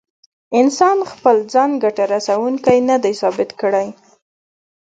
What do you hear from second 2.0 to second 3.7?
رسوونکی نه دی ثابت